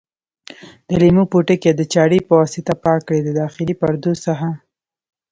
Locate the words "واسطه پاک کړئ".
2.39-3.19